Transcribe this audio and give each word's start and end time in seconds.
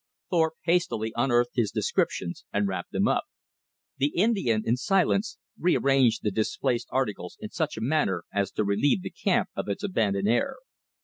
Thorpe 0.31 0.55
hastily 0.63 1.13
unearthed 1.15 1.57
his 1.57 1.69
"descriptions" 1.69 2.43
and 2.51 2.67
wrapped 2.67 2.91
them 2.91 3.07
up. 3.07 3.25
The 3.99 4.07
Indian, 4.07 4.63
in 4.65 4.75
silence, 4.75 5.37
rearranged 5.59 6.23
the 6.23 6.31
displaced 6.31 6.87
articles 6.89 7.37
in 7.39 7.51
such 7.51 7.77
a 7.77 7.81
manner 7.81 8.23
as 8.33 8.49
to 8.53 8.63
relieve 8.63 9.03
the 9.03 9.11
camp 9.11 9.49
of 9.55 9.69
its 9.69 9.83
abandoned 9.83 10.27
air. 10.27 10.55